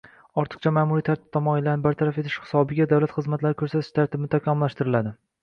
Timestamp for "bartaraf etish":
1.87-2.39